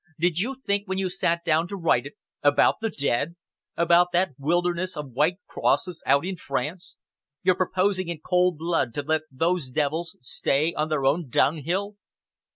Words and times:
Did 0.19 0.39
you 0.39 0.55
think, 0.65 0.87
when 0.87 0.97
you 0.97 1.11
sat 1.11 1.45
down 1.45 1.67
to 1.67 1.75
write 1.77 2.07
it, 2.07 2.15
about 2.41 2.79
the 2.81 2.89
dead? 2.89 3.35
about 3.77 4.07
that 4.13 4.31
wilderness 4.39 4.97
of 4.97 5.11
white 5.11 5.37
crosses 5.47 6.01
out 6.07 6.25
in 6.25 6.37
France? 6.37 6.95
You're 7.43 7.53
proposing 7.53 8.07
in 8.07 8.17
cold 8.19 8.57
blood 8.57 8.95
to 8.95 9.03
let 9.03 9.21
those 9.29 9.69
devils 9.69 10.17
stay 10.19 10.73
on 10.73 10.89
their 10.89 11.05
own 11.05 11.29
dunghill." 11.29 11.97